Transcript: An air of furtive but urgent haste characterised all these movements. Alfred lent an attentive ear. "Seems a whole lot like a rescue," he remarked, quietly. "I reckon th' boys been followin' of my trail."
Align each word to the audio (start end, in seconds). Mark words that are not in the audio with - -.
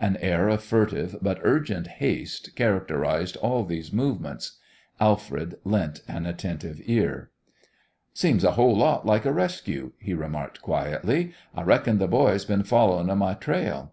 An 0.00 0.16
air 0.16 0.48
of 0.48 0.64
furtive 0.64 1.14
but 1.22 1.38
urgent 1.44 1.86
haste 1.86 2.56
characterised 2.56 3.36
all 3.36 3.64
these 3.64 3.92
movements. 3.92 4.58
Alfred 4.98 5.54
lent 5.62 6.02
an 6.08 6.26
attentive 6.26 6.80
ear. 6.86 7.30
"Seems 8.12 8.42
a 8.42 8.50
whole 8.58 8.76
lot 8.76 9.06
like 9.06 9.24
a 9.24 9.30
rescue," 9.32 9.92
he 10.00 10.14
remarked, 10.14 10.62
quietly. 10.62 11.32
"I 11.54 11.62
reckon 11.62 12.00
th' 12.00 12.10
boys 12.10 12.44
been 12.44 12.64
followin' 12.64 13.08
of 13.08 13.18
my 13.18 13.34
trail." 13.34 13.92